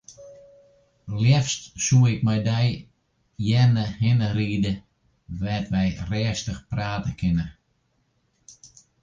Leafst 1.19 1.61
soe 1.85 2.05
ik 2.15 2.21
mei 2.27 2.39
dy 2.47 2.65
earne 3.57 3.85
hinne 3.99 4.29
ride 4.39 4.73
dêr't 5.39 5.67
wy 5.73 5.85
rêstich 6.09 6.61
prate 6.69 7.11
kinne. 7.19 7.45